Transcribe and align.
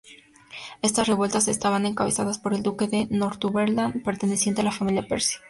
Estas 0.81 1.07
revueltas 1.07 1.47
estaban 1.47 1.85
encabezadas 1.85 2.39
por 2.39 2.55
el 2.55 2.63
duque 2.63 2.87
de 2.87 3.05
Northumberland, 3.11 4.01
perteneciente 4.03 4.61
a 4.61 4.63
la 4.63 4.71
familia 4.71 5.07
Percy. 5.07 5.35